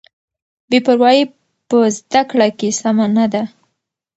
[0.69, 1.23] بې پروایي
[1.69, 3.43] په زده کړه کې سمه نه ده.